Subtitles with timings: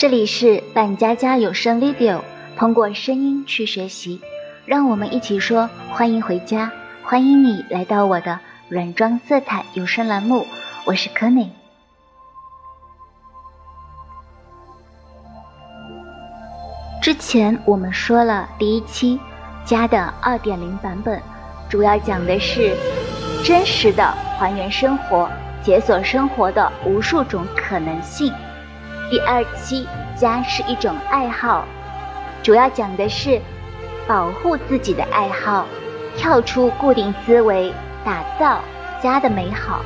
[0.00, 2.22] 这里是半家家有声 video，
[2.56, 4.18] 通过声音去学习，
[4.64, 6.72] 让我们一起说欢迎回家，
[7.04, 10.46] 欢迎你来到我的软装色彩有声栏目，
[10.86, 11.50] 我是柯内。
[17.02, 19.20] 之前我们说了第一期
[19.66, 21.20] 家的二点零版本，
[21.68, 22.74] 主要讲的是
[23.44, 24.02] 真实的
[24.38, 25.30] 还原生活，
[25.62, 28.32] 解锁生活的无数种可能性。
[29.10, 31.66] 第二期家是一种爱好，
[32.44, 33.40] 主要讲的是
[34.06, 35.66] 保护自己的爱好，
[36.16, 37.72] 跳出固定思维，
[38.04, 38.60] 打造
[39.02, 39.80] 家的美好。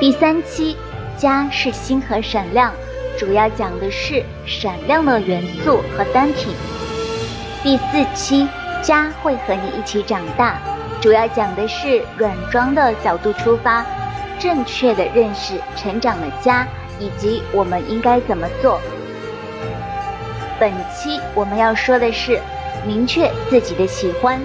[0.00, 0.76] 第三期
[1.16, 2.72] 家是星河闪亮。
[3.16, 6.52] 主要讲的是闪亮的元素和单品。
[7.62, 8.48] 第四期
[8.82, 10.58] 家会和你一起长大，
[11.00, 13.84] 主要讲的是软装的角度出发，
[14.40, 16.66] 正确的认识成长的家
[17.02, 18.80] 以及我们应该怎么做。
[20.60, 22.40] 本期我们要说的是
[22.86, 24.40] 明确自己的喜欢，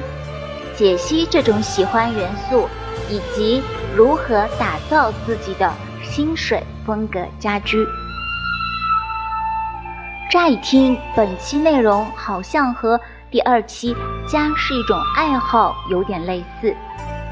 [0.76, 2.68] 解析这种喜欢元素，
[3.10, 3.62] 以及
[3.96, 5.72] 如何打造自己的
[6.04, 7.86] 心水风格家居。
[10.32, 13.96] 乍一听，本期内容好像和第二期
[14.28, 16.76] “家是一种爱好”有点类似，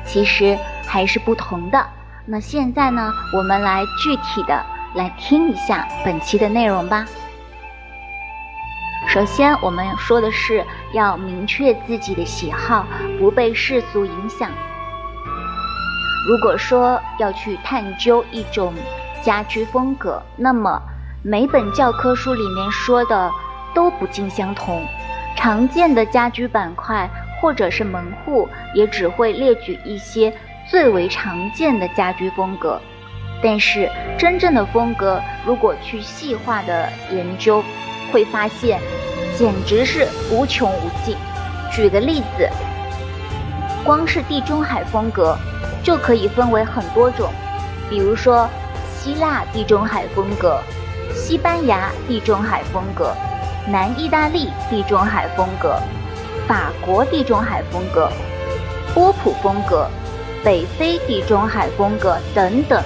[0.06, 1.86] 其实还是不同的。
[2.26, 4.64] 那现在呢，我们来具体的
[4.96, 7.06] 来听一下本期的内容吧。
[9.08, 12.88] 首先，我们说的是要明确自己的喜好，
[13.20, 14.50] 不被世俗影响。
[16.28, 18.74] 如果说要去探究一种
[19.22, 20.82] 家居风格，那么。
[21.28, 23.32] 每本教科书里面说的
[23.74, 24.86] 都不尽相同，
[25.36, 27.10] 常见的家居板块
[27.42, 30.32] 或者是门户也只会列举一些
[30.70, 32.80] 最为常见的家居风格，
[33.42, 37.64] 但是真正的风格如果去细化的研究，
[38.12, 38.80] 会发现
[39.38, 41.16] 简直是无穷无尽。
[41.72, 42.50] 举个例子，
[43.84, 45.38] 光是地中海风格
[45.84, 47.30] 就可以分为很多种，
[47.90, 48.50] 比如说
[48.98, 50.60] 希腊地中海风格。
[51.14, 53.16] 西班牙地中海风格、
[53.68, 55.80] 南意大利地中海风格、
[56.46, 58.12] 法国地中海风格、
[58.94, 59.90] 波普风格、
[60.44, 62.84] 北非地中海风格等等。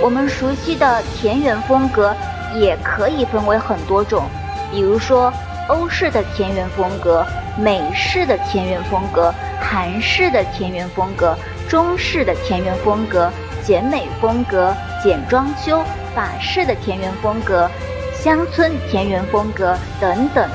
[0.00, 2.14] 我们熟悉的田园风格
[2.54, 4.24] 也可以分为很多种，
[4.70, 5.32] 比如说
[5.68, 7.26] 欧式的田园风格、
[7.58, 11.36] 美式的田园风格、韩式的田园风格、
[11.68, 13.30] 中式的田园风格、
[13.64, 15.82] 简美风格、简装修。
[16.14, 17.70] 法式的田园风格、
[18.12, 20.48] 乡村田园风格等等，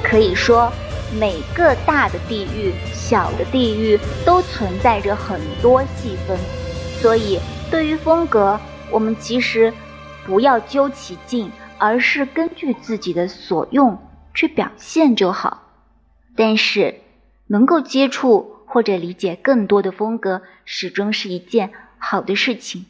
[0.00, 0.72] 可以说
[1.18, 6.38] 每个大的地域、小的地域都存在着很多细分。
[7.00, 7.40] 所以，
[7.72, 8.60] 对于风格，
[8.90, 9.72] 我们其实
[10.26, 13.98] 不要究其尽，而是根据自己的所用
[14.34, 15.62] 去表现就好。
[16.36, 16.96] 但是，
[17.46, 22.84] 能够接触或者理解更多的风格，始终是一件好的事情。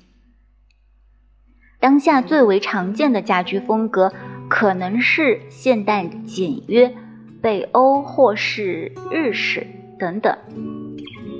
[1.78, 4.12] 当下最为常见的家居风格
[4.50, 6.92] 可能是现代简约、
[7.40, 9.64] 北欧或是日式
[10.00, 10.36] 等等。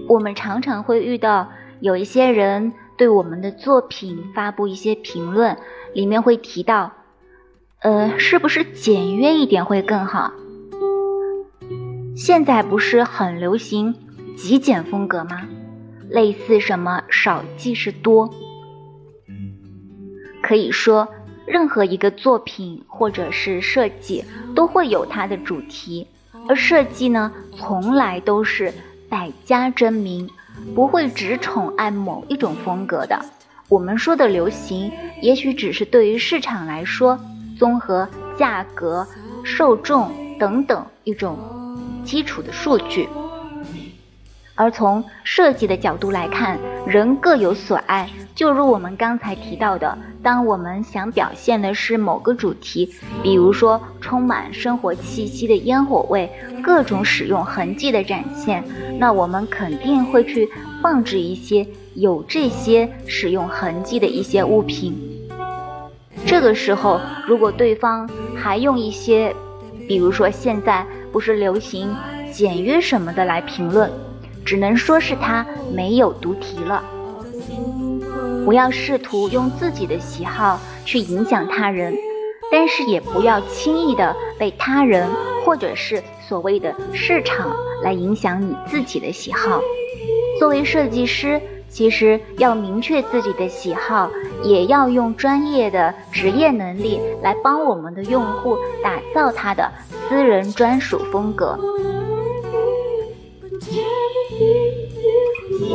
[0.08, 1.50] 我们常常会遇到
[1.81, 5.56] 有一些人对我们的作品发布一些评论，
[5.92, 6.92] 里面会提到，
[7.80, 10.32] 呃，是不是简约一点会更好？
[12.14, 13.92] 现在不是很流行
[14.36, 15.48] 极简风格吗？
[16.08, 18.32] 类似什么少即是多。
[20.40, 21.08] 可以说，
[21.44, 24.24] 任何一个作品或者是设计
[24.54, 26.06] 都会有它的主题，
[26.48, 28.72] 而设计呢，从来都是
[29.08, 30.30] 百家争鸣，
[30.74, 33.24] 不会只宠爱某一种风格的。
[33.68, 37.18] 我们说的流行，也许只是对于市场来说，
[37.58, 39.06] 综合价格、
[39.44, 41.38] 受众等等一种
[42.04, 43.08] 基础的数据。
[44.54, 48.08] 而从设计的角度来看，人各有所爱。
[48.34, 52.90] 就如我们刚才提到的，当我们想表现的是某个主题，
[53.22, 56.31] 比如说充满生活气息的烟火味、
[56.62, 58.64] 各种使用痕迹的展现，
[58.99, 60.49] 那我们肯定会去
[60.82, 64.94] 放置一些有这些使用痕迹的一些物品。
[66.26, 69.34] 这个时候，如果对方还用一些，
[69.88, 71.94] 比如说现在不是流行
[72.32, 73.90] 简约什么的来评论。
[74.44, 76.82] 只能说是他没有读题了。
[78.44, 81.96] 不要试图用自己的喜好去影响他人，
[82.50, 85.08] 但是也不要轻易的被他人
[85.44, 89.60] 或者是所谓的市场来影响你自己的喜好。
[90.38, 94.10] 作为设计师，其实要明确自己的喜好，
[94.42, 99.70] 也要用专业的职业能力来帮我们的用户打造他的
[100.08, 101.56] 私人专属风格。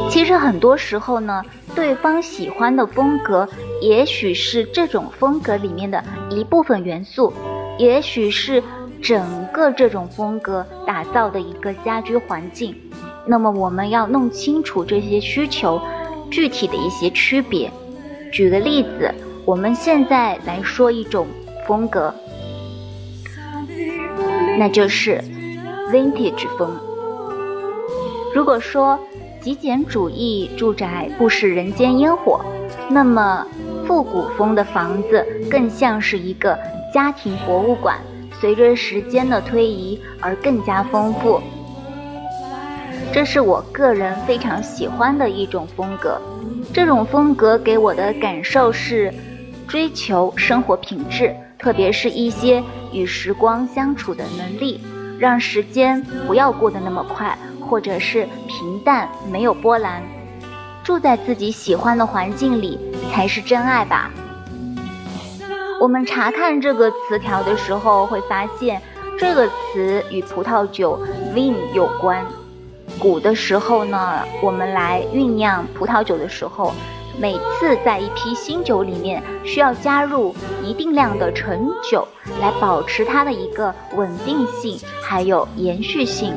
[0.10, 1.44] 其实很多时候呢，
[1.75, 3.48] 对方喜欢的风格，
[3.81, 7.31] 也许是这种风格里面的一部分元素，
[7.78, 8.63] 也许是
[9.01, 12.75] 整个这种风格打造的一个家居环境。
[13.25, 15.80] 那么我们要弄清楚这些需求
[16.31, 17.72] 具体的一些区别。
[18.31, 19.13] 举个例子，
[19.45, 21.28] 我们现在来说一种
[21.68, 22.13] 风格，
[24.57, 25.24] 那就是
[25.92, 26.75] Vintage 风。
[28.34, 29.00] 如果说
[29.47, 32.44] 极简主义住宅不食人间烟火，
[32.89, 33.47] 那么
[33.88, 36.59] 复古风的房子更像是一个
[36.94, 37.97] 家庭博物馆，
[38.41, 41.39] 随着时间的推移而更加丰富。
[43.13, 46.19] 这是我个人非常喜欢的一种风格。
[46.73, 49.13] 这种风格给我的感受是
[49.65, 52.61] 追求生活品质，特别是一些
[52.91, 54.81] 与时光相处的能力，
[55.17, 57.38] 让时间不要过得那么快。
[57.67, 60.01] 或者是平淡没有波澜，
[60.83, 62.79] 住在自己喜欢的环境里
[63.11, 64.09] 才是真爱吧。
[65.79, 68.81] 我们查看这个词条的时候，会发现
[69.19, 70.99] 这个词与葡萄酒
[71.35, 72.25] vin 有关。
[72.97, 76.73] 古的时候呢，我们来酝酿葡萄酒的时候，
[77.19, 80.33] 每次在一批新酒里面需要加入
[80.63, 82.07] 一定量的陈酒，
[82.41, 86.33] 来保持它的一个稳定性还有延续性。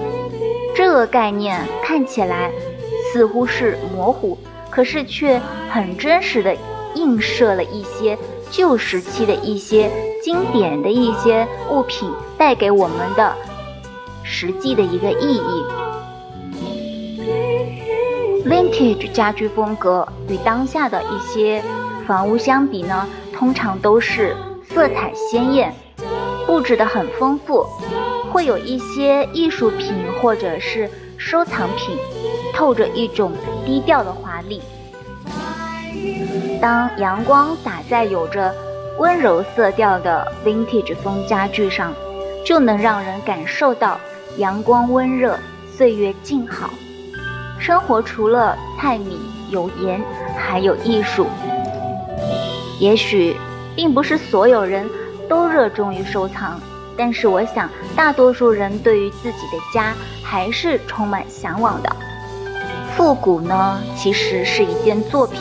[0.81, 2.51] 这个概念看起来
[3.13, 4.39] 似乎是模糊，
[4.71, 5.39] 可是却
[5.69, 6.57] 很真实的
[6.95, 8.17] 映射了一些
[8.51, 9.91] 旧时期的一些
[10.25, 13.37] 经典的一些物品带给我们的
[14.23, 15.65] 实际的一个意义。
[18.47, 21.63] Vintage 家居风格与当下的一些
[22.07, 24.35] 房屋相比呢，通常都是
[24.67, 25.75] 色彩鲜艳，
[26.47, 27.67] 布置的很丰富。
[28.33, 30.89] 会有一些艺术品或者是
[31.19, 31.97] 收藏品，
[32.55, 33.33] 透着一种
[33.67, 34.63] 低调的华丽。
[36.61, 38.55] 当阳光打在有着
[38.99, 41.93] 温柔色调的 vintage 风家具上，
[42.45, 44.01] 就能让人感受到
[44.37, 45.37] 阳光温热，
[45.77, 46.71] 岁月静好。
[47.59, 49.19] 生活除了菜米
[49.51, 50.01] 油盐，
[50.37, 51.27] 还有艺术。
[52.79, 53.37] 也许
[53.75, 54.89] 并不是所有人
[55.29, 56.59] 都热衷于收藏。
[57.01, 57.67] 但是我想，
[57.97, 61.91] 大多数人对于自己的家还是充满向往的。
[62.95, 65.41] 复古呢，其实是一件作品，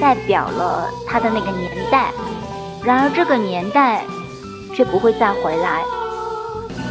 [0.00, 2.12] 代表了它的那个年代。
[2.84, 4.04] 然而这个年代
[4.72, 5.82] 却不会再回来。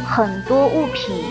[0.06, 1.24] 很多物品，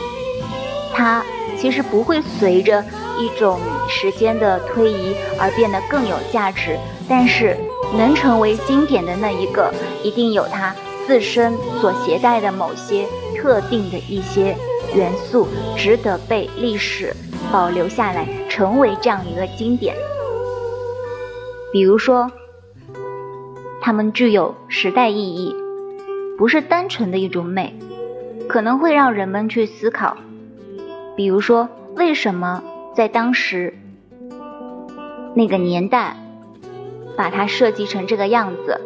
[0.95, 1.23] 它
[1.59, 2.83] 其实不会随着
[3.19, 6.75] 一种时间的推移而变得更有价值。
[7.07, 7.55] 但是
[7.95, 9.71] 能成为经典的那一个，
[10.01, 10.73] 一定有它。
[11.05, 13.05] 自身所携带的某些
[13.35, 14.55] 特定的一些
[14.95, 17.13] 元素，值得被历史
[17.51, 19.95] 保留下来，成为这样一个经典。
[21.71, 22.31] 比如说，
[23.81, 25.55] 它们具有时代意义，
[26.37, 27.73] 不是单纯的一种美，
[28.47, 30.17] 可能会让人们去思考。
[31.15, 32.63] 比如说，为什么
[32.95, 33.73] 在当时
[35.35, 36.15] 那个年代，
[37.17, 38.79] 把它设计成这个样子？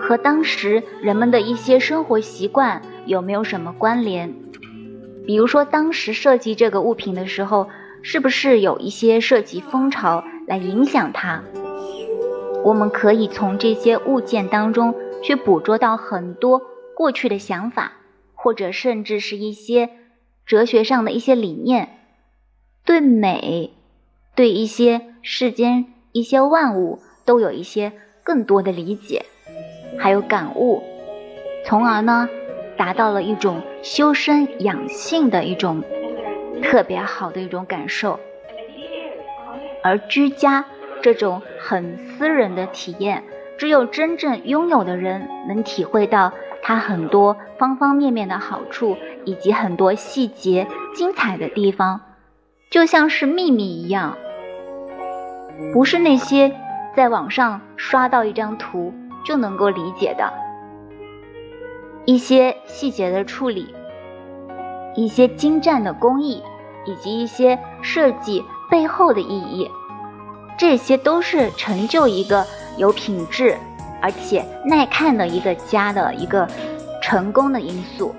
[0.00, 4.34] 和当时人们的一些生活习惯有没有什么关联？
[5.26, 7.68] 比如说，当时设计这个物品的时候，
[8.02, 11.42] 是不是有一些设计风潮来影响它？
[12.64, 16.62] 我们可以从这些物件当中去捕捉到很多
[16.96, 17.92] 过去的想法，
[18.34, 19.90] 或者甚至是一些
[20.46, 21.98] 哲学上的一些理念，
[22.84, 23.70] 对美，
[24.34, 27.92] 对一些世间一些万物都有一些
[28.24, 29.26] 更多的理解。
[30.00, 30.82] 还有感悟，
[31.66, 32.26] 从而呢，
[32.78, 35.84] 达到了一种修身养性的一种
[36.62, 38.18] 特别好的一种感受。
[39.82, 40.64] 而居家
[41.02, 43.24] 这种很私人的体验，
[43.58, 52.00] 只有真正拥有的人能体会到它很多方方面面的好处，以及很多细节精彩的地方，
[52.70, 54.16] 就像是秘密一样，
[55.74, 56.52] 不是那些
[56.96, 58.94] 在网上刷到一张图。
[59.24, 60.32] 就能够理解的
[62.04, 63.74] 一些细节的处理，
[64.94, 66.42] 一些精湛的工艺，
[66.86, 69.70] 以及一些设计背后的意义，
[70.58, 72.44] 这些都是成就一个
[72.76, 73.56] 有品质
[74.00, 76.48] 而且耐看的一个家的一个
[77.02, 78.14] 成功的因素。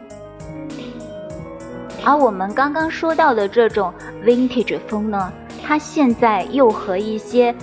[2.04, 3.94] 而我们刚刚说到的这种
[4.24, 5.32] vintage 风呢，
[5.64, 7.54] 它现在又和一些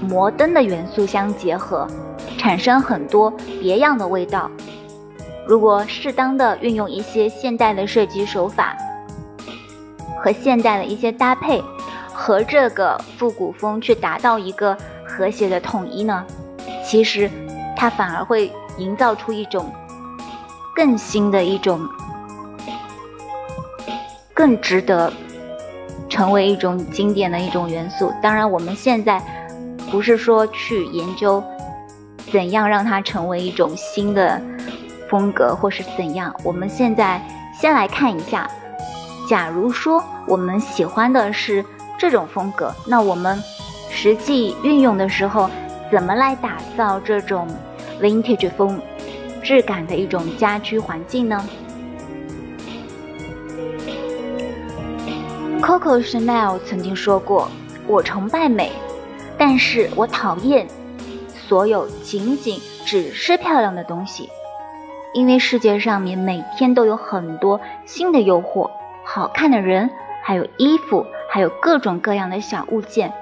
[0.00, 1.86] 摩登的元素相结合，
[2.40, 3.30] 产生很多
[3.60, 4.50] 别样的味道。
[5.46, 8.74] 如果适当的运用一些现代的设计手法
[10.22, 11.62] 和现代的一些搭配，
[12.14, 16.24] 和这个复古风去达到一个和谐的统一呢，
[16.82, 17.30] 其实
[17.76, 19.70] 它反而会营造出一种
[20.74, 21.86] 更新的一种。
[24.32, 25.12] 更值得
[26.08, 28.10] 成为一种经典的一种元素。
[28.22, 29.22] 当然，我们现在
[29.90, 31.44] 不是说去研究
[32.32, 34.40] 怎样让它成为一种新的
[35.08, 36.34] 风格，或是怎样。
[36.44, 37.20] 我们现在
[37.52, 38.48] 先来看一下，
[39.28, 41.64] 假如说我们喜欢的是
[41.98, 43.42] 这种风格，那我们
[43.90, 45.50] 实际运用的时候，
[45.90, 47.48] 怎么来打造这种
[48.00, 48.80] vintage 风
[49.42, 51.44] 质感的一种家居环境呢
[55.60, 57.50] ？Coco Chanel 曾经说过
[57.86, 58.70] ：“我崇拜美，
[59.36, 60.66] 但是我讨厌
[61.50, 64.30] 所有仅仅只是漂亮的东西，
[65.12, 68.70] 因为世界上面每天都有很多新的诱惑，
[69.02, 69.90] 好看的人，
[70.22, 73.12] 还有衣服，还有各种各样的小物件。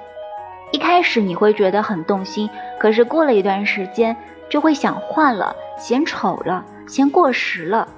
[0.73, 4.15] 一开始你会觉得很动心，可是过了一段时间
[4.51, 7.89] 就会想换了，嫌丑了，嫌过时了。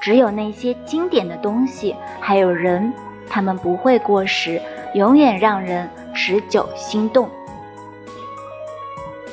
[0.00, 2.92] 只有那些经典的东西，还有人。”
[3.30, 4.60] 他们不会过时，
[4.94, 7.30] 永远让人持久心动。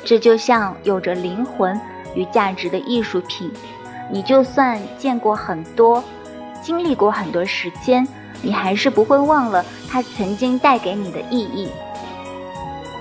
[0.06, 1.78] 这就像有着灵魂
[2.14, 3.52] 与价值的艺术品，
[4.10, 6.02] 你就算见过很多，
[6.62, 8.06] 经历过很多时间，
[8.40, 11.68] 你还是不会忘了它曾经带给你的意义。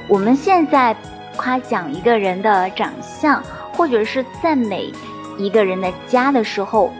[0.09, 0.95] 我们现在
[1.37, 4.91] 夸奖一个人的长相，或者是赞美
[5.37, 6.91] 一个人的家的时候，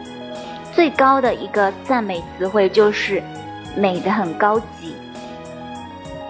[0.72, 3.22] 最高的一个赞美词汇就是。
[3.78, 4.94] 美的很高级，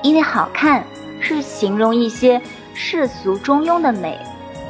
[0.02, 0.82] 因为好看
[1.20, 2.42] 是形容一些
[2.76, 4.18] 世俗中庸的美，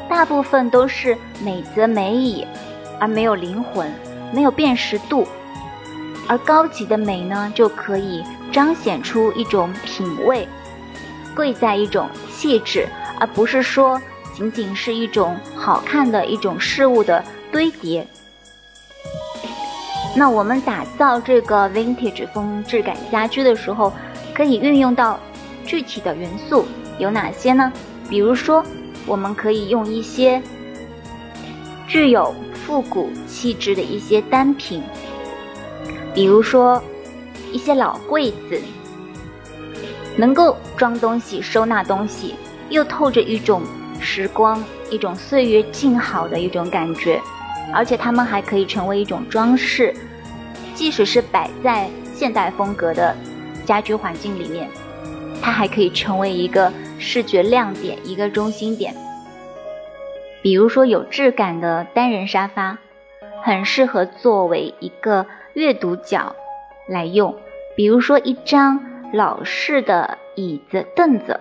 [0.09, 2.47] 大部分都是美则美矣，
[3.01, 3.93] 而没有灵魂，
[4.33, 5.27] 没有辨识度。
[6.29, 10.49] 而高级的美呢，就可以彰显出一种品味，
[11.35, 14.01] 贵在一种气质，而不是说
[14.33, 18.07] 仅仅是一种好看的一种事物的堆叠。
[20.15, 23.93] 那我们打造这个 vintage 风质感家居的时候，
[24.33, 25.19] 可以运用到
[25.65, 26.65] 具体的元素
[26.99, 27.73] 有哪些呢？
[28.09, 28.65] 比如说，
[29.07, 30.43] 我们可以用一些
[31.87, 34.83] 具有复古气质的一些单品，
[36.15, 36.83] 比如说
[37.53, 38.61] 一些老柜子，
[40.17, 42.35] 能够装东西、收纳东西，
[42.71, 43.63] 又透着一种
[44.01, 47.21] 时光、一种岁月静好的一种感觉。
[47.75, 49.93] 而且它们还可以成为一种装饰，
[50.75, 53.15] 即使是摆在现代风格的
[53.65, 54.71] 家居环境里面，
[55.43, 58.95] 它还可以成为一个视觉亮点，一个中心点。
[60.43, 62.79] 比如说有质感的单人沙发，
[63.43, 66.37] 很适合作为一个阅读角
[66.89, 67.35] 来用；
[67.77, 68.81] 比如说一张
[69.13, 71.41] 老式的椅子凳子，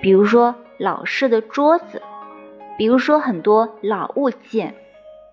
[0.00, 2.02] 比如说老式的桌子，
[2.76, 4.74] 比如说很多老物件。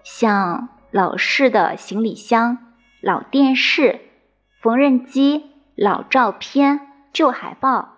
[0.03, 2.57] 像老式的行李箱、
[3.01, 3.99] 老电视、
[4.61, 6.79] 缝纫机、老照片、
[7.11, 7.89] 旧海报、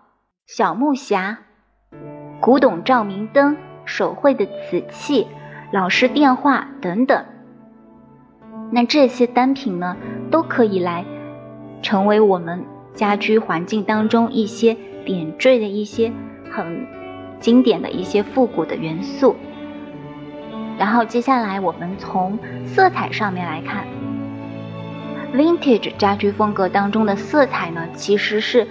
[0.47, 1.37] 小木匣、
[2.39, 5.27] 古董照明灯、手绘的瓷器、
[5.71, 7.25] 老式电话等等。
[8.71, 9.97] 那这些单品呢，
[10.31, 11.05] 都可以来
[11.81, 16.13] 成为我们家居环境当中一些点缀的一些
[16.49, 16.87] 很
[17.39, 19.35] 经典的一些复古的元素。
[20.77, 23.85] 然后接下来我们从色彩上面来看
[25.33, 28.67] ，Vintage 家居风格当中的色彩呢，其实是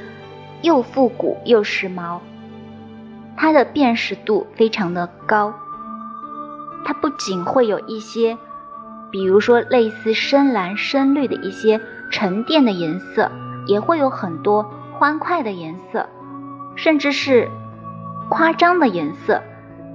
[0.62, 2.18] 又复古又时髦，
[3.36, 5.54] 它的辨识度非常的高。
[6.84, 8.36] 它不仅会有一些，
[9.10, 13.30] 比如说类似深蓝、深绿的一些沉淀的颜色，
[13.66, 16.08] 也会有很多欢快的颜色，
[16.76, 17.50] 甚至是
[18.28, 19.42] 夸张的颜色。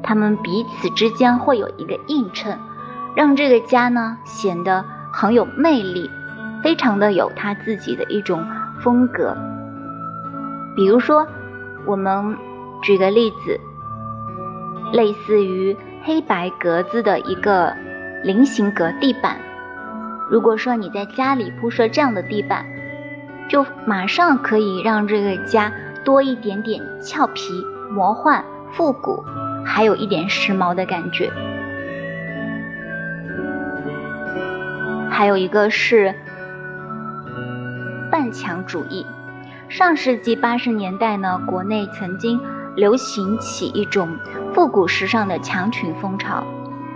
[0.03, 2.59] 他们彼此之间会有一个映衬，
[3.15, 6.09] 让这个家呢显得很有魅力，
[6.63, 8.45] 非常的有他自己的一种
[8.81, 9.35] 风格。
[10.75, 11.25] 比如说，
[11.85, 12.37] 我们
[12.83, 13.59] 举个例子，
[14.93, 17.73] 类似于黑白格子的一个
[18.23, 19.37] 菱形格地板。
[20.29, 22.65] 如果说你在家里铺设这样的地板，
[23.47, 25.71] 就马上可以让这个家
[26.03, 29.23] 多一点点俏皮、魔幻、复古。
[29.67, 31.31] 还有一点时髦的感觉，
[35.09, 36.13] 还有一个是
[38.11, 39.05] 半墙主义。
[39.67, 42.39] 上世纪八十年代呢，国内曾经
[42.75, 44.17] 流行起一种
[44.53, 46.43] 复古时尚的墙裙风潮，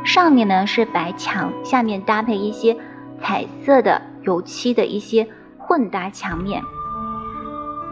[0.06, 2.78] 上面呢是白墙，下面搭配一些
[3.22, 6.62] 彩色的油漆的一些混搭墙面，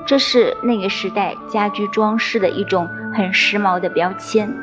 [0.06, 4.56] 这是那个时代家居装饰的一种很时髦的标签。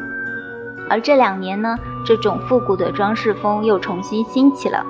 [0.88, 4.86] 而这两年呢，这种复古的装饰风又重新兴起了，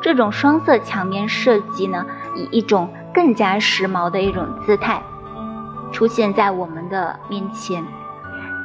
[0.00, 2.88] 这种双色墙面设计呢，以一种。
[3.14, 5.02] 更加时髦的一种姿态
[5.92, 7.84] 出现在我们的面前，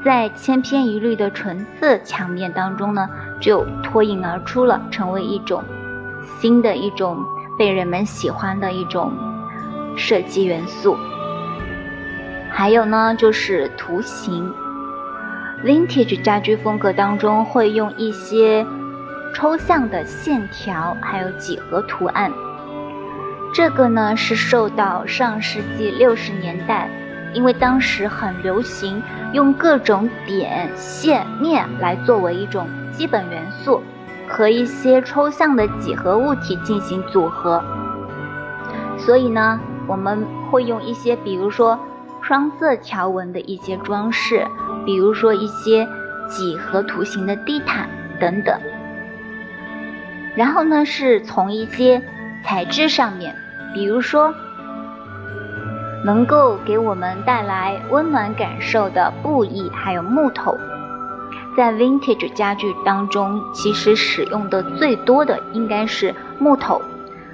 [0.06, 3.10] 在千篇一律的纯色墙面当中呢，
[3.42, 5.64] 就脱颖而出了，成为一种
[6.40, 7.18] 新的一种
[7.58, 9.12] 被人们喜欢的一种
[9.98, 10.98] 设计元素。
[12.50, 14.54] 还有呢，就是图形
[15.66, 18.66] ，Vintage 家居风格当中会用一些
[19.34, 22.32] 抽象的线条，还有几何图案。
[23.54, 26.90] 这个呢是受到上世纪六十年代，
[27.34, 29.02] 因为当时很流行
[29.34, 33.82] 用各种点、线、面来作为一种基本元素，
[34.28, 37.64] 和一些抽象的几何物体进行组合。
[38.98, 41.80] 所以呢，我们会用一些，比如说
[42.22, 44.46] 双色条纹的一些装饰，
[44.86, 45.88] 比如说一些
[46.28, 47.90] 几何图形的地毯
[48.20, 48.60] 等等。
[50.36, 52.04] 然后呢，是从一些。
[52.48, 53.36] 材质上面，
[53.74, 54.34] 比如说
[56.06, 60.58] 能够给我们带来温暖感受的布艺，还有木头，
[61.58, 66.82] 在 vintage 家具当中，其实使用的最多的应该是木头。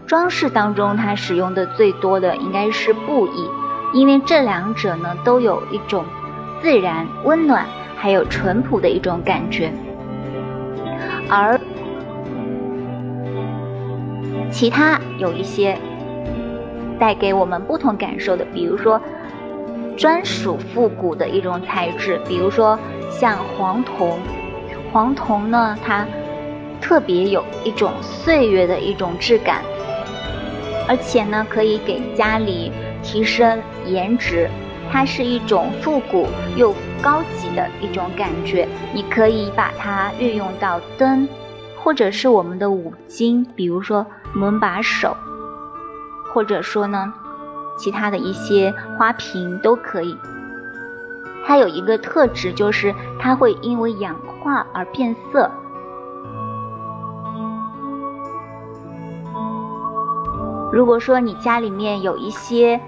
[0.07, 3.47] 装饰当中，它使用的最多的应该是布艺，
[3.93, 6.03] 因为这两者呢都有一种
[6.59, 9.71] 自然、温暖，还有淳朴的一种感觉，
[11.29, 11.61] 而。
[14.53, 15.75] 其他有一些
[16.99, 19.01] 带给我们不同感受的，比如说
[19.97, 22.77] 专属复古的一种材质，比如说
[23.09, 24.17] 像黄铜。
[24.91, 26.05] 黄铜呢，它
[26.79, 29.63] 特别有一种岁月的一种质感，
[30.87, 34.47] 而且呢，可以给家里提升颜值。
[34.91, 41.27] 它是一种复古又高级的一种感觉，你可以把它运用到灯。
[41.83, 45.17] 或者是我们的五金，比如说门把手，
[46.33, 47.13] 或者说呢，
[47.77, 50.17] 其他的一些花瓶都可以。
[51.45, 55.51] 它有一个特质，就是它会因为氧化而变色。
[60.71, 62.79] 如果说你家里面有一些，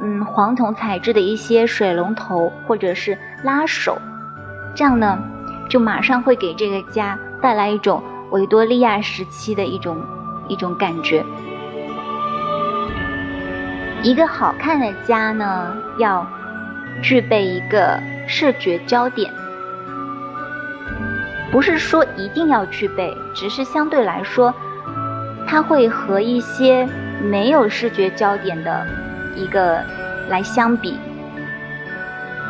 [0.00, 3.98] 嗯，黄铜材质的一些水龙头或者是拉手，
[4.76, 5.18] 这样呢，
[5.68, 8.00] 就马上会给这个家带来一种。
[8.30, 9.96] 维多利亚时期的一种
[10.48, 11.24] 一种感觉。
[14.02, 16.26] 一个好看的家呢，要
[17.02, 19.32] 具备一个视觉焦点，
[21.50, 24.54] 不是说一定要具备，只是相对来说，
[25.46, 26.86] 它会和一些
[27.22, 28.86] 没有视觉焦点的
[29.34, 29.82] 一个
[30.28, 30.98] 来相比，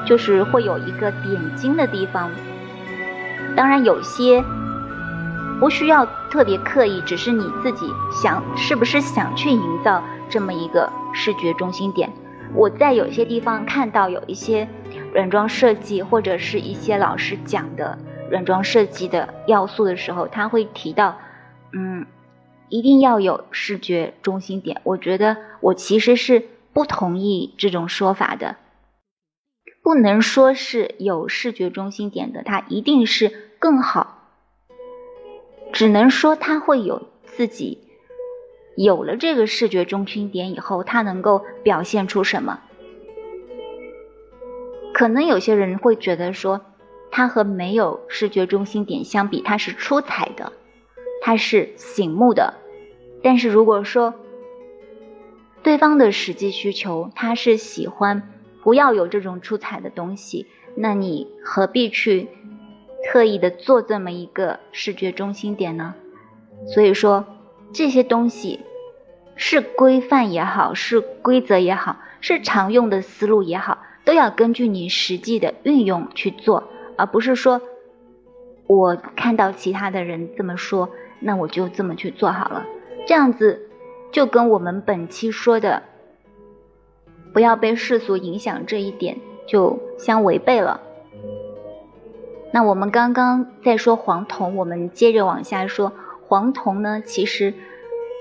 [0.04, 2.30] 就是会有一个点睛的地方。
[3.54, 4.42] 当然有些。
[5.58, 12.12] 不需要特别刻意，只是你自己想是不是想去营造这么一个视觉中心点。
[12.54, 14.68] 我在有些地方看到有一些
[15.12, 17.98] 软装设计或者是一些老师讲的
[18.30, 21.18] 软装设计的要素的时候，他会提到，
[21.72, 22.06] 嗯，
[22.68, 24.80] 一定要有视觉中心点。
[24.84, 28.56] 我觉得我其实是不同意这种说法的，
[29.82, 34.15] 不能说是有视觉中心点的，它一定是更好。
[35.72, 37.78] 只能说他会有自己
[38.76, 42.60] 有了这个视觉中心点以后，他能够表现出什么？
[44.94, 46.62] 可能有些人会觉得说，
[47.10, 50.52] 他和没有视觉中心点相比，他是出彩的，
[51.20, 52.54] 他是醒目的。
[53.22, 54.14] 但是如果说
[55.62, 58.30] 对方的实际需求，他是喜欢
[58.62, 62.28] 不要有这种出彩的东西，那你何必去？
[63.06, 65.94] 特意的做这么一个视觉中心点呢，
[66.66, 67.24] 所以说
[67.72, 68.60] 这些东西
[69.36, 76.64] 是规范也好，是规则也好，是常用的思路也好，都要根据你实际的运用去做，
[76.96, 77.62] 而不是说
[78.66, 80.90] 我看到其他的人这么说，
[81.20, 82.66] 那我就这么去做好了。
[83.06, 83.68] 这样子
[84.10, 85.84] 就跟我们本期说的
[87.32, 90.80] 不要被世俗影响这一点就相违背了。
[92.56, 95.92] 那我们刚刚在说黄铜，我们接着往下说
[96.26, 97.02] 黄铜呢。
[97.04, 97.52] 其实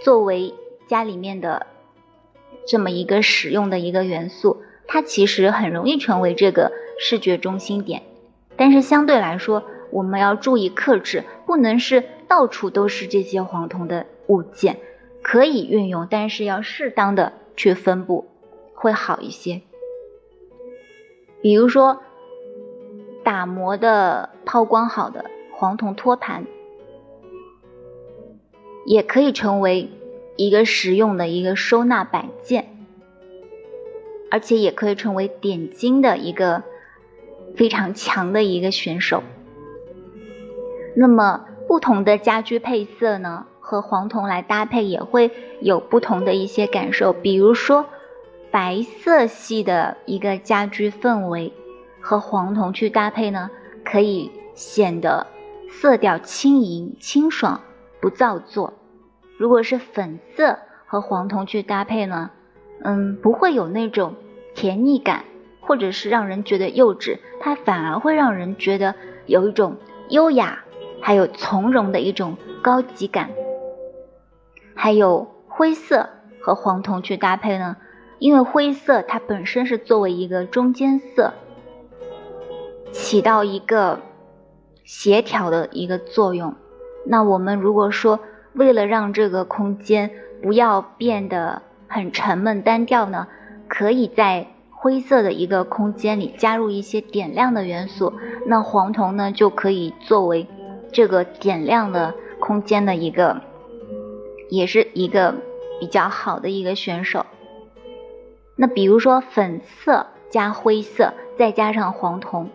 [0.04, 0.54] 作为
[0.90, 1.68] 家里面的
[2.68, 8.02] 这么一个使用的一个元素，它其实很容易成为这个视觉中心点。
[8.58, 14.80] 但是相对来说，我们要注意克制，不能是到处都是这些黄铜的物件，
[15.22, 18.28] 可以运用，但是要适当的去分布，
[18.74, 19.62] 会好一些。
[21.42, 22.02] 比如说，
[23.26, 26.46] 打磨的抛光好的黄铜托盘，
[28.86, 29.90] 也可以成为
[30.38, 32.68] 一个实用的一个收纳摆件，
[34.30, 36.64] 而且也可以成为点睛的一个
[37.58, 39.24] 非常强的一个选手。
[40.96, 47.86] 那么，不同的家居配色呢，和黄铜来搭配也会有不同的一些感受，比如说。
[48.52, 51.52] 白色系的一个家居氛围
[52.06, 53.50] 和黄铜去搭配呢，
[53.84, 55.26] 可以显得
[55.72, 57.62] 色调轻盈、清爽，
[58.00, 58.74] 不造作。
[59.40, 62.30] 如果是粉色和黄铜去搭配呢，
[62.84, 64.14] 嗯，不会有那种
[64.54, 65.26] 甜腻感，
[65.62, 68.94] 或者是让人觉得幼稚，它反而会让人觉得
[69.26, 69.78] 有一种
[70.10, 70.60] 优雅，
[71.02, 73.32] 还有从容的一种高级感。
[74.76, 76.08] 还有灰色
[76.40, 77.78] 和黄铜去搭配呢。
[78.18, 81.34] 因为灰色它本身是作为一个中间色，
[82.96, 84.00] 起到一个
[84.86, 86.56] 协调的一个作用。
[87.06, 88.22] 那我们如果说
[88.54, 90.10] 为了让这个空间
[90.42, 93.28] 不要变得很沉闷单调呢，
[93.68, 98.14] 可以在灰色的一个空间里加入一些点亮的元素。
[98.48, 100.48] 那黄铜呢就可以作为
[100.94, 103.42] 这个点亮的空间的一个，
[104.50, 105.36] 也是一个
[105.82, 107.26] 比较好的一个选手。
[108.56, 112.50] 那比如说粉色加灰色，再加上黄铜，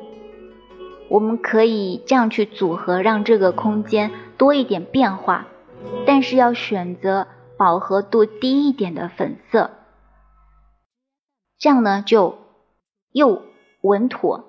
[1.10, 5.48] 我们可以这样去组合，让这个空间多一点变化。
[6.06, 9.70] 但是要选择饱和度低一点的粉色，
[11.58, 12.38] 这样呢就
[13.12, 13.42] 又
[13.80, 14.44] 稳妥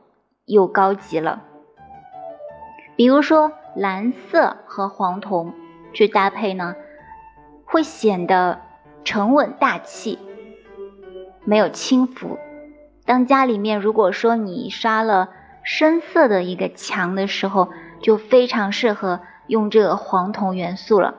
[0.46, 1.44] 又高级了。
[2.98, 5.54] 比如说蓝色和黄铜
[5.94, 6.76] 去搭配呢，
[7.66, 8.60] 会显得
[9.06, 10.20] 沉稳大气。
[11.46, 12.38] 没有轻浮。
[13.06, 15.30] 当家里面如果说你刷了
[15.64, 17.70] 深色的一个墙的时候，
[18.02, 21.16] 就非常适合用这个黄铜元素了。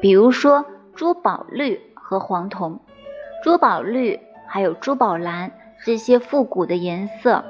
[0.00, 2.80] 比如说珠宝绿和黄铜，
[3.42, 5.52] 珠宝绿还有珠宝蓝
[5.84, 7.44] 这些复古的颜色，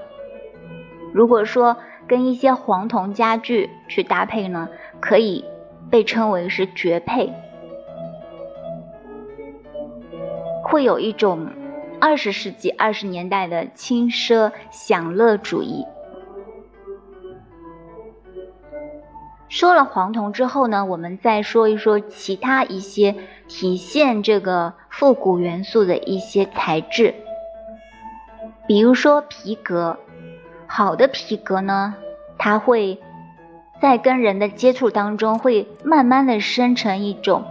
[1.12, 1.76] 如果说
[2.06, 4.68] 跟一些黄铜家具去搭配呢，
[5.00, 5.44] 可以
[5.90, 7.32] 被称为是绝配，
[10.64, 11.48] 会有一种。
[12.02, 15.86] 二十世纪二十年代的轻奢享乐主义。
[19.48, 23.14] 说了黄铜之后呢，我们再说一说其他一些
[23.46, 27.14] 体现这个复古元素的一些材质，
[28.66, 29.96] 比如说皮革。
[30.66, 31.94] 好的皮革呢，
[32.36, 32.98] 它会
[33.80, 37.44] 在跟人的接触当中，会慢慢的生成一种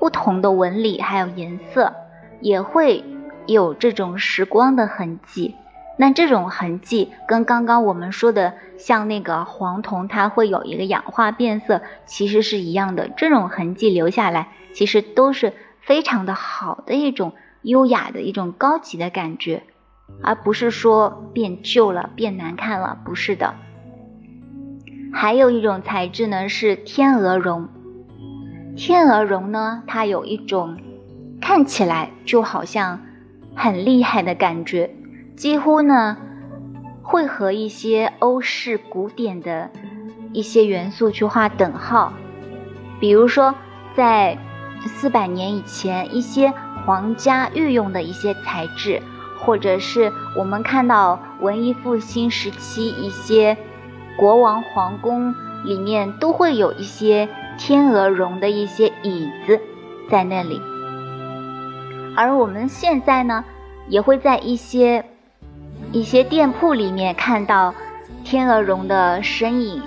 [0.00, 1.92] 不同的纹理，还有颜色，
[2.40, 3.04] 也会。
[3.46, 5.56] 有这种时光的痕迹，
[5.98, 13.08] 那这种痕迹跟刚刚我们说的像那个黄铜，它会有一个氧化变色，其实是一样的。
[13.16, 19.64] 这种痕迹留下来，其实都是非常的好的一种优雅的一种高级的感觉，
[20.22, 23.54] 而不是说变旧了、变难看了，不是的。
[25.12, 27.68] 还有一种材质呢是天鹅绒，
[28.76, 30.78] 天鹅绒呢它有一种
[31.40, 33.00] 看起来就好像。
[33.54, 34.90] 很厉害的感觉，
[35.36, 36.16] 几乎呢
[37.02, 39.70] 会和一些欧式古典的
[40.32, 42.12] 一些元素去画等号。
[43.00, 43.54] 比如说，
[43.94, 44.38] 在
[44.86, 46.52] 四百年以前，一些
[46.84, 49.02] 皇家御用的一些材质，
[49.38, 53.56] 或者是我们看到文艺复兴时期一些
[54.16, 55.34] 国王皇宫
[55.64, 59.60] 里面，都会有一些天鹅绒的一些椅子
[60.08, 60.60] 在那里。
[62.14, 63.42] 而我们现在呢，
[63.88, 65.04] 也会在一些
[65.92, 67.74] 一些店铺里面看到
[68.22, 69.82] 天鹅绒的身影，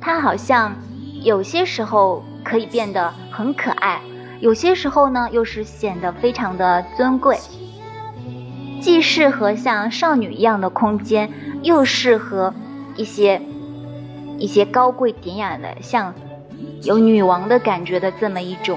[0.00, 0.74] 它好像
[1.22, 4.00] 有些时候可以变得很可爱，
[4.40, 7.38] 有些时候呢又是显得非常的尊贵，
[8.80, 12.52] 既适合像少女一样的空间，又适合
[12.96, 13.40] 一些
[14.38, 16.12] 一些高贵典雅的，像
[16.82, 18.76] 有女王的感觉的这么一种。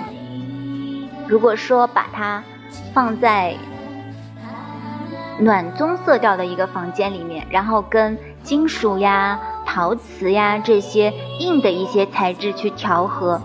[1.28, 2.44] 如果说把它。
[2.94, 3.56] 放在
[5.40, 13.40] 暖棕色调的一个房间里面，然后跟金属呀、陶瓷呀这些硬的一些材质去调和，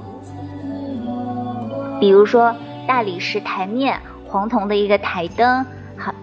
[2.01, 2.55] 比如说
[2.87, 5.67] 大理石台面黄铜的一个台灯，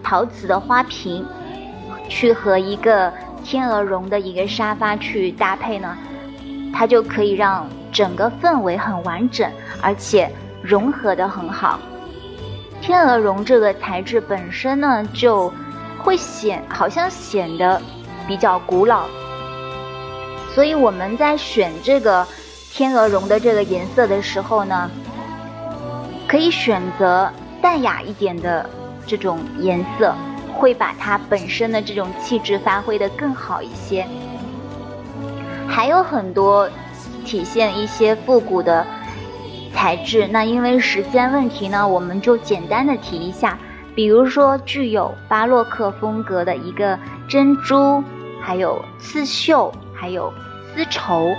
[0.02, 1.24] 陶瓷的花瓶，
[2.08, 3.12] 去和一个
[3.44, 5.96] 天鹅绒的一个沙发去搭配呢，
[6.74, 9.48] 它就可以让整个氛围很完整，
[9.80, 10.28] 而且
[10.62, 11.78] 融合的很好。
[12.80, 15.52] 天鹅绒这个材质本身呢，就
[16.02, 17.80] 会显好像显得
[18.26, 19.04] 比较古老，
[20.54, 22.26] 所以我们在选这个
[22.72, 24.90] 天鹅绒的这个颜色的时候呢，
[26.26, 28.68] 可以选择淡雅一点的
[29.06, 30.14] 这种颜色，
[30.54, 34.06] 会把它本身的这种气质发挥的更好一些。
[35.68, 36.68] 还有很多
[37.24, 38.86] 体现一些复古的。
[39.72, 43.58] 材质，那因为时间问题呢，我们就简单的提一下，
[43.94, 48.02] 比如说具有巴洛克风格的一个珍珠，
[48.40, 50.32] 还有刺绣，还有
[50.74, 51.34] 丝绸；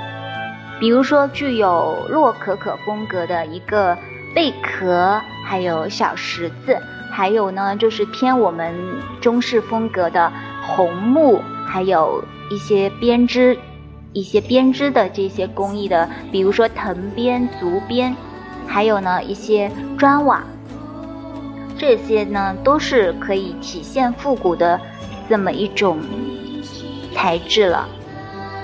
[0.80, 3.98] 比如说具有洛可可风格的一个
[4.34, 6.76] 贝壳，还有小石子；
[7.12, 8.74] 还有呢，就是偏我们
[9.20, 10.32] 中式风格的
[10.66, 13.58] 红木，还有一些编织。
[14.14, 18.14] 一些编织的这些工艺的，比如说藤编、竹编，
[18.68, 20.44] 还有呢一些砖瓦，
[21.78, 24.80] 这些呢都是可以体现复古的
[25.30, 26.00] 这么一种
[27.16, 27.88] 材质了。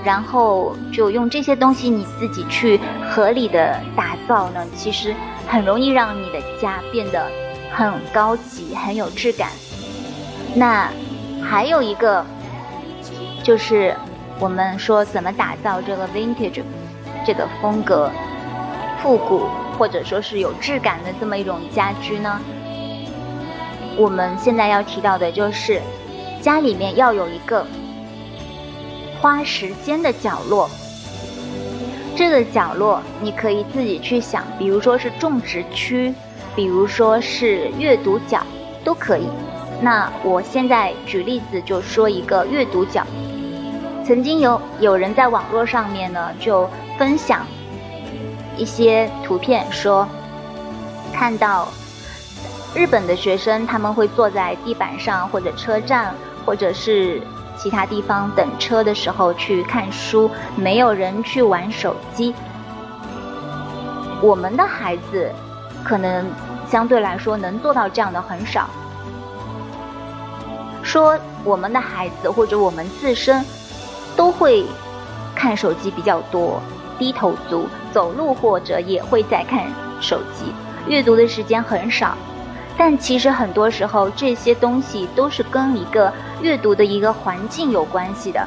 [0.04, 5.14] 然后就用这些东西，你自己去合理的打造呢，其实
[5.46, 7.26] 很容易让你的家变得
[7.72, 9.48] 很高级、很有质感。
[10.54, 10.90] 那
[11.42, 12.22] 还有一个
[13.42, 13.96] 就是。
[14.40, 16.62] 我们说怎么打造这个 vintage
[17.26, 18.10] 这个风格
[19.02, 19.46] 复古
[19.76, 22.40] 或者说是有质感的这么一种家居呢？
[23.96, 25.80] 我们现在要提到的就是
[26.40, 27.66] 家里面要有一个
[29.20, 30.70] 花时间的角落。
[32.16, 36.14] 这个角落你可以自己去想，比如说是种植区，
[36.54, 38.40] 比如说是阅读角，
[38.84, 39.28] 都可以。
[39.80, 43.04] 那我现在举例子就说一个阅读角。
[44.08, 46.66] 曾经有有人在网络上面呢，就
[46.98, 47.46] 分享
[48.56, 50.08] 一些图片，说
[51.12, 51.68] 看到
[52.74, 56.14] 日本的学生他们会坐在地板上，或者车站，
[56.46, 57.20] 或者是
[57.58, 62.34] 其他地方等车的时候去看书，没有人去玩手机。
[64.22, 65.30] 我们的孩子
[65.84, 66.24] 可能
[66.66, 68.70] 相对来说能做到这样的很少。
[70.82, 73.44] 说我们的孩子或者我们自身。
[74.18, 74.64] 都会
[75.36, 76.60] 看手机比较多，
[76.98, 79.64] 低头族走路或者也会在看
[80.00, 80.52] 手机，
[80.88, 82.16] 阅读的时间很少。
[82.76, 88.44] 但其实很多时候这些东西都是跟一个阅读的一个环境有关系的。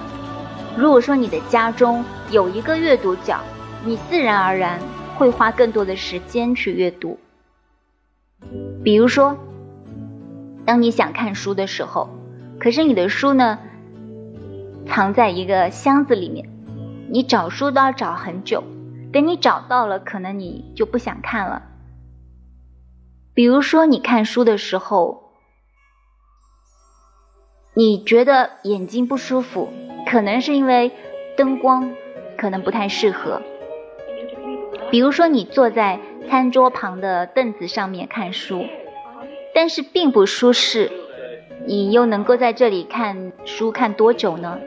[0.76, 3.40] 如果说你的家中有一个阅读角，
[3.86, 4.78] 你自然而然
[5.16, 7.18] 会花更多的时间去阅读。
[8.84, 9.38] 比如说，
[10.66, 12.10] 当你想看书的时候，
[12.60, 13.58] 可是你的书呢？
[14.88, 16.50] 藏在一个箱子里面，
[17.10, 18.64] 你找书都要找很久，
[19.12, 21.64] 等你找到了，可能你就不想看了。
[23.34, 25.32] 比如说，你看书的时候，
[27.74, 29.70] 你觉得眼睛不舒服，
[30.06, 30.92] 可能是因为
[31.38, 31.94] 灯光
[32.38, 33.42] 可能不太适合。
[34.90, 38.66] 比如说，你坐在餐桌旁的凳子上面看书，
[39.56, 40.92] 但是并不舒适，
[41.66, 44.60] 你又能够在这里看书看多久呢？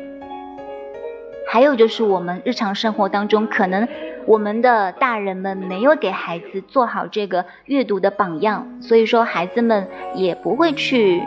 [1.46, 3.87] 还有就是我们日常生活当中，可能
[4.26, 11.22] 我们的大人们没有给孩子做好这个阅读的榜样，所以说孩子们也不会去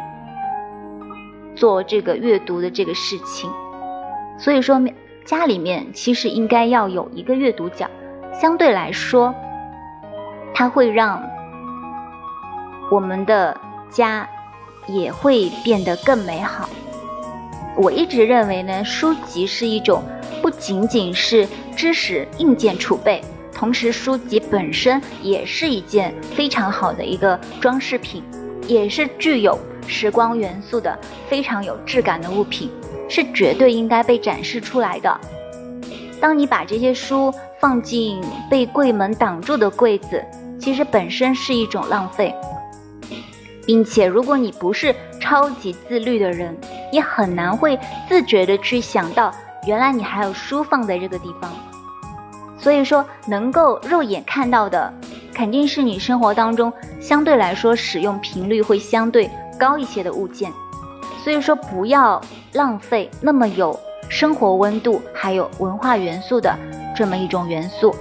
[1.56, 3.49] 做这个阅读的这个事情。
[4.39, 4.82] 所以说
[5.23, 7.88] 家里面其实应该要有一个阅读角，
[8.34, 9.34] 相对来说，
[10.53, 11.23] 它会让
[12.91, 13.56] 我们的
[13.89, 14.27] 家
[14.88, 16.67] 也会变得更美好。
[17.78, 20.04] 我一直认为呢，书籍是一种。
[20.40, 23.22] 不仅仅是知识硬件储备，
[23.54, 28.24] 同时书籍本身也是一件非常好的一个装饰品，
[28.68, 32.70] 也是具有时光元素的非常有质感的物品，
[33.10, 35.20] 是绝对应该被展示出来的。
[36.22, 40.24] 当你把这些书放进被柜门挡住的柜子，
[40.60, 42.34] 其实本身是一种浪费，
[43.67, 46.58] 并且如果你不是超级自律的人，
[46.91, 47.77] 也很难会
[48.10, 49.32] 自觉的去想到。
[49.65, 51.51] 原来你还有书放在这个地方，
[52.58, 54.93] 所以说能够肉眼看到的，
[55.34, 60.49] 肯定是你生活当中相对来说使用频率会相对高一些的物件。
[61.21, 62.21] 所以说不要
[62.53, 63.77] 浪费那么有
[64.08, 66.58] 生活温度还有文化元素的
[66.95, 67.93] 这么一种元素。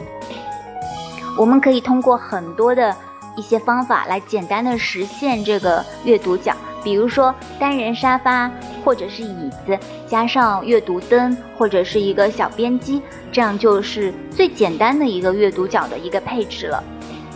[1.37, 2.95] 我们可以通过很多的
[3.37, 8.51] 一些方法来简单的实现这个阅读角，比如说单人沙发
[8.85, 16.83] 或者是椅子，加上阅读灯或者是一个小编机，这样就是最简单的一个阅读角的一个配置了。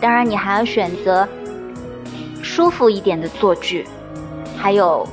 [0.00, 1.28] 当然，你还要选择
[2.42, 3.86] 舒服一点的坐具，
[4.56, 5.06] 还有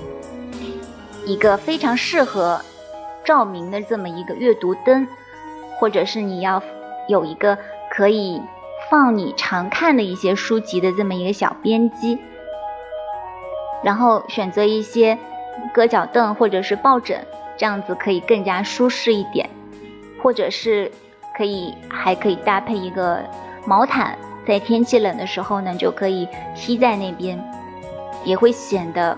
[1.26, 2.62] 一个非常适合
[3.26, 5.06] 照明的这么一个阅读灯，
[5.78, 6.64] 或者是你要
[7.10, 7.58] 有一个
[7.92, 8.42] 可以。
[8.90, 12.18] 放你常看的一些书籍的这么一个小编辑，
[13.84, 15.18] 然后选择一些
[15.74, 17.20] 搁脚凳或者是抱枕，
[17.58, 19.50] 这样子可以更加舒适一点，
[20.24, 20.90] 或者是
[21.36, 23.22] 可以还可以搭配一个
[23.66, 27.38] 毛毯，在天气冷的时候呢，就可以披在那边，
[28.24, 29.18] 也会显得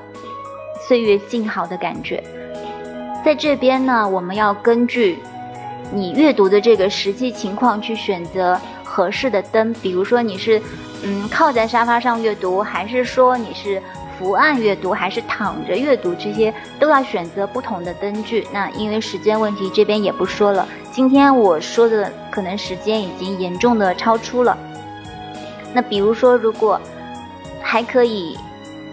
[0.88, 2.24] 岁月静好的感觉。
[3.24, 5.20] 在这边呢，我们要根据
[5.94, 8.60] 你阅读的这个实际情况去选择。
[9.00, 10.62] 合适的灯，比如说你是，
[11.04, 13.82] 嗯，靠在沙发上阅读，还是说你是
[14.18, 18.46] 伏案阅读，还是躺着阅读，这些都要选择不同的灯具。
[18.52, 20.68] 那因为时间问题，这边也不说了。
[20.92, 24.58] 今天我说的可能时间已经严重的超出了。
[25.74, 26.78] 那比如说，如果
[27.62, 28.38] 还可以，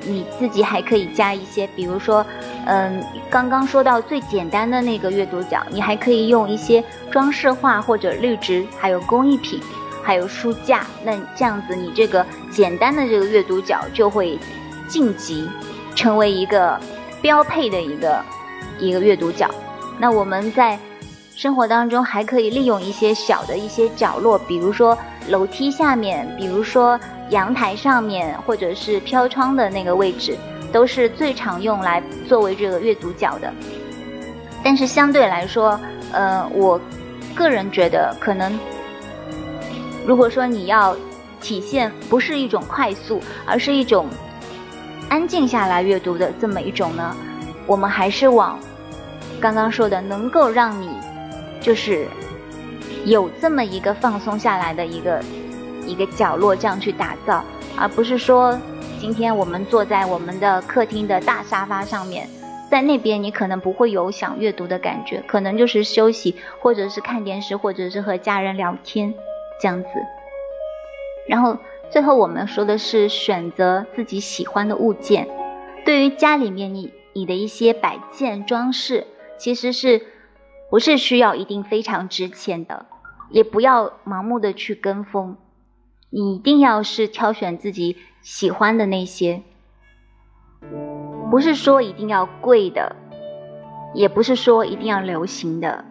[0.05, 2.25] 你自己还可以加一些，比如说，
[2.67, 9.61] 嗯，刚刚说到最简单的那个阅读角，你还可以用一些装饰画或者绿植，还有工艺品。
[10.07, 14.39] 还有书架，那这样子，你这个简单的这个阅读角就会
[14.87, 15.51] 晋级，
[15.97, 16.79] 成为一个
[17.21, 18.25] 标配的一个
[18.79, 19.51] 一个阅读角。
[19.99, 20.79] 那我们在
[21.35, 24.97] 生活当中还可以利用一些小的一些角落，比如说
[25.29, 26.99] 楼梯下面，比如说
[27.31, 30.39] 阳台上面，或者是飘窗的那个位置，
[30.73, 33.53] 都是最常用来作为这个阅读角的。
[34.63, 35.81] 但是相对来说，
[36.13, 36.81] 呃，我
[37.35, 38.57] 个人觉得可能。
[40.07, 40.97] 如果说你要
[41.41, 44.07] 体现不是一种快速，而是一种
[45.09, 47.17] 安静下来阅读的这么一种呢，
[47.67, 48.57] 我们还是往
[49.41, 50.89] 刚刚说的能够让你
[51.61, 52.07] 就是
[53.05, 55.21] 有这么一个放松下来的一个
[55.85, 57.45] 一个角落这样去打造，
[57.77, 58.57] 而不是说
[59.01, 62.29] 今天我们坐在我们的客厅的大沙发上面，
[62.71, 69.13] 在那边你可能不会有想阅读的感觉，可能就是休息，或者是看电视，或者是和家人聊天。
[69.61, 69.89] 这样子，
[71.29, 71.59] 然后
[71.91, 75.29] 最后我们说的是选择自己喜欢的物件。
[75.85, 79.07] 对于家里面你你的一些摆件装饰，
[79.39, 80.03] 其实是
[80.69, 82.87] 不是需要一定非常值钱的，
[83.31, 85.37] 也不要盲目的去跟风。
[86.11, 89.43] 你一定要是挑选自己喜欢的那些，
[91.31, 92.97] 不是说一定要贵的，
[93.95, 95.85] 也不是说一定要流行的，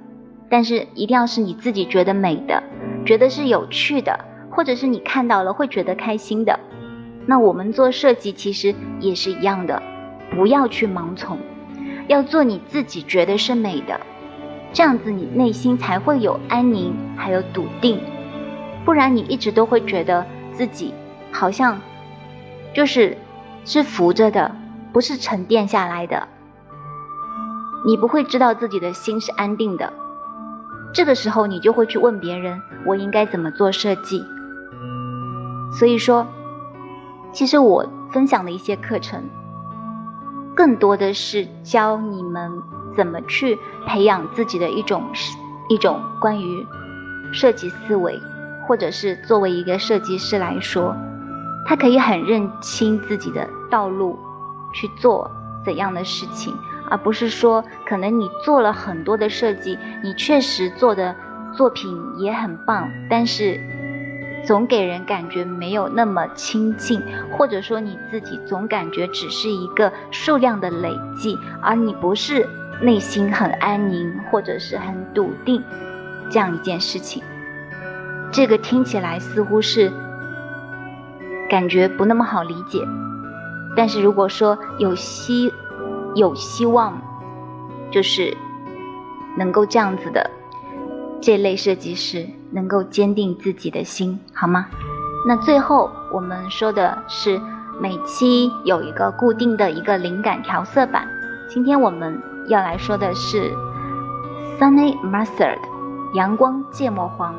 [0.49, 2.63] 但是一定要是你自己觉得美的。
[3.05, 6.59] 觉得是有趣的，或者是你看到了会觉得开心的，
[7.27, 9.83] 那我们做设计其实也是一样的，
[10.31, 11.37] 不要去盲从，
[12.07, 14.01] 要做你自己觉得是美的，
[14.73, 18.01] 这样子你内心才会有安宁，还有笃定，
[18.83, 20.91] 不然你一直都会觉得自己
[21.31, 21.79] 好像
[22.73, 23.19] 就是
[23.65, 24.55] 是浮着的，
[24.91, 26.27] 不是沉淀下来的，
[27.85, 29.93] 你不会知道自己的心是安定的。
[30.95, 34.23] 这个时候，你就会去问别人，我应该怎么做设计。
[35.77, 36.25] 所以说，
[37.33, 39.21] 其实我分享的一些课程，
[40.55, 42.49] 更多的是教你们
[42.95, 45.03] 怎么去培养自己的一种
[45.67, 46.65] 一种关于
[47.33, 48.17] 设计思维，
[48.65, 50.95] 或者是作为一个设计师来说，
[51.65, 54.17] 他可以很认清自己的道路，
[54.71, 55.29] 去做
[55.65, 56.55] 怎样的事情。
[56.89, 61.15] 而不是说，可能你做了很多的设计，你确实做的
[61.53, 63.59] 作品也很棒，但是
[64.45, 72.47] 总给人感觉没有那么亲近，或者说你自己总感觉只是一个数量的累计，而你不是
[72.81, 75.63] 内心很安宁或者是很笃定
[76.29, 77.23] 这样一件事情。
[78.31, 79.91] 这个听起来似乎是
[81.49, 82.79] 感觉不那么好理解，
[83.75, 85.53] 但是如果说有希。
[86.15, 86.99] 有希望，
[87.91, 88.35] 就是
[89.37, 90.31] 能够这样子的
[91.21, 94.67] 这类设计师，能够坚定自己的心，好吗？
[95.27, 97.41] 那最后我们说的是
[97.81, 101.07] 每期有一个固定的一个灵感调色板。
[101.49, 103.51] 今天我们要来说的是
[104.59, 105.59] Sunny Mustard
[106.13, 107.35] 阳光芥末黄。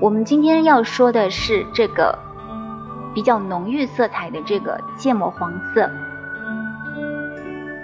[0.00, 2.18] 我们今天要说的是这个
[3.12, 5.90] 比较浓郁色彩的这个芥末黄色。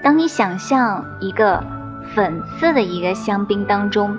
[0.06, 1.60] 当你想象一个
[2.14, 4.16] 粉色的一个香槟当中，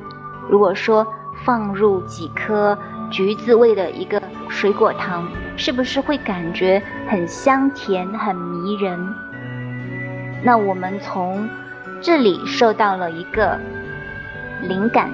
[0.49, 1.07] 如果说
[1.45, 2.77] 放入几颗
[3.09, 5.25] 橘子味的一个水果糖，
[5.55, 8.99] 是不是会感觉很香甜、很迷人？
[10.43, 11.47] 那我们从
[12.01, 13.57] 这里受到了一个
[14.63, 15.09] 灵感，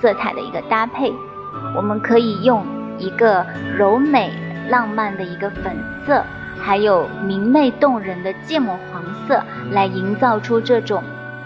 [0.00, 1.12] 色彩的一个搭配，
[1.76, 2.64] 我们可以用
[2.96, 3.44] 一个
[3.76, 4.32] 柔美
[4.70, 6.24] 浪漫的一个粉色，
[6.60, 11.02] 还有明媚动人的芥末黄色，来营造出这种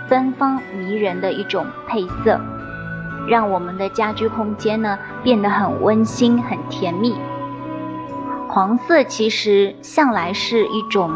[0.09, 2.41] 芬芳迷人的一种配色。
[3.29, 7.15] 让我们的家居空间呢变得很温馨、很甜蜜。
[8.49, 11.11] 黄色其实向来是一种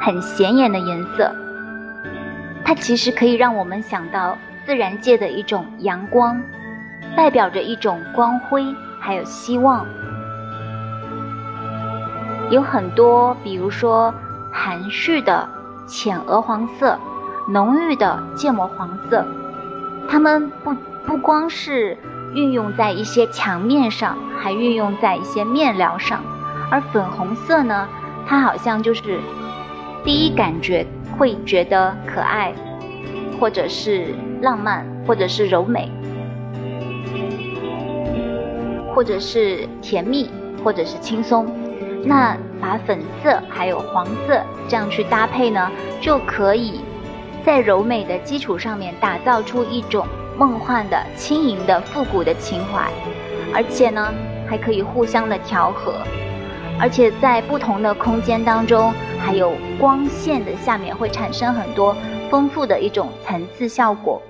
[0.00, 1.34] 很显眼的颜色，
[2.64, 6.40] 它其实可以让我们想到自然界的一种阳光，
[7.16, 8.64] 代表着一种光辉，
[9.00, 9.84] 还有希望。
[12.50, 14.12] 有很多，比如说
[14.50, 15.48] 含蓄的
[15.86, 16.98] 浅鹅黄色、
[17.48, 19.26] 浓郁的芥末黄色，
[20.08, 20.74] 它们不。
[21.06, 21.96] 不光是
[22.34, 26.22] 运用在一些墙面上，还运用在一些面料上。
[26.70, 27.88] 而粉红色呢，
[28.26, 29.18] 它好像就是
[30.04, 30.86] 第一感觉
[31.16, 32.52] 会觉得可爱，
[33.40, 35.90] 或者是浪漫，或者是柔美，
[38.94, 40.28] 或者是甜蜜，
[40.62, 41.46] 或者是轻松。
[42.04, 45.70] 那把粉色还有黄色这样去搭配呢，
[46.00, 46.80] 就可以
[47.44, 50.06] 在柔美的基础上面打造出一种。
[50.38, 52.88] 梦幻的、轻盈的、复古的情怀，
[53.52, 54.14] 而且呢，
[54.48, 55.94] 还可以互相的调和，
[56.78, 61.92] 而且在不同的空间当中，还有光线的下面会产生很多
[62.30, 64.22] 丰富的一种层次效果，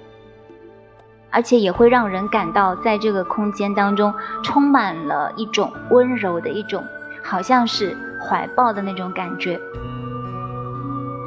[1.29, 6.83] 而且也会让人感到在这个空间当中充满了一种温柔的一种，
[7.29, 9.61] 好像是怀抱的那种感觉。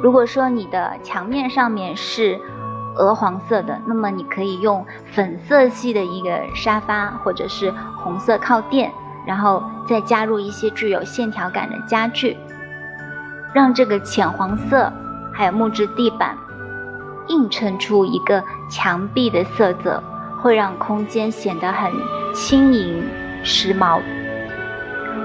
[0.02, 2.40] 如果说你的墙面上面是。
[2.94, 4.84] 鹅黄色的，那么你可以用
[5.14, 8.92] 粉色系的一个沙发，或者是红色靠垫，
[9.26, 12.36] 然后再加入一些具有线条感的家具，
[13.54, 14.92] 让这个浅黄色
[15.32, 16.36] 还有木质地板
[17.28, 20.04] 映衬出一个墙壁的色泽，
[20.42, 21.90] 会让空间显得很
[22.34, 23.02] 轻盈、
[23.42, 24.02] 时髦。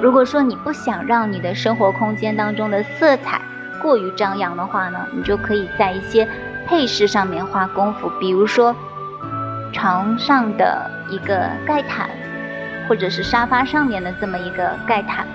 [0.01, 3.41] 如果说你不想让你的生活空间当中的色彩
[3.81, 6.27] 过于张扬的话呢，你就可以在一些。
[6.69, 8.75] 配饰上面花功夫，比如说
[9.71, 12.09] 床上的一个盖毯，
[12.89, 15.25] 或者是沙发上面的这么一个盖毯，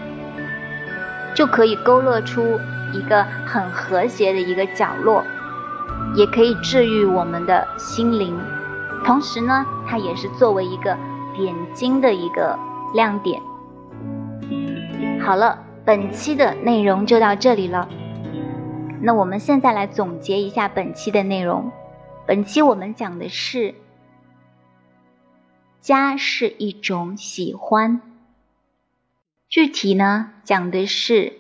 [1.35, 2.61] 就可以勾勒出
[2.93, 5.25] 一个很和谐的一个角落，
[6.15, 8.39] 也可以治愈我们的心灵。
[9.03, 10.95] 同时呢，它也是作为一个
[11.35, 12.59] 点睛的一个
[12.93, 13.41] 亮点。
[15.25, 17.89] 好了，本期的内容就到这里了。
[19.01, 21.71] 那我们现在来总结一下本期的内容。
[22.27, 23.77] 本期我们讲的是，
[25.81, 28.01] 家是一种喜欢。
[29.49, 31.35] 具体呢，讲的是，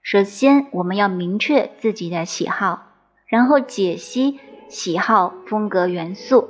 [0.00, 2.92] 首先我们要明确自己的喜好，
[3.26, 4.38] 然后解析
[4.68, 6.48] 喜好风格元素，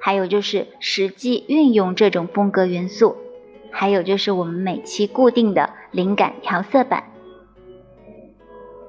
[0.00, 3.16] 还有就是实际运用这种风格元素，
[3.70, 7.04] 还有就是我们每期固定的灵感调色板。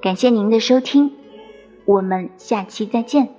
[0.02, 1.12] 感谢您的收听，
[1.86, 3.37] 我们下期再见。